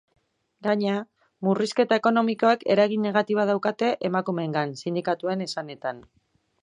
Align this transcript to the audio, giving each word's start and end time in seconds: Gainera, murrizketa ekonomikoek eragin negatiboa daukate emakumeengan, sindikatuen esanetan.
Gainera, 0.67 0.93
murrizketa 1.47 1.99
ekonomikoek 2.01 2.65
eragin 2.77 3.05
negatiboa 3.09 3.45
daukate 3.51 3.93
emakumeengan, 4.11 4.75
sindikatuen 4.85 5.47
esanetan. 5.49 6.01